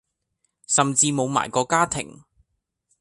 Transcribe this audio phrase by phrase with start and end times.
[0.65, 2.23] 甚至無埋個家庭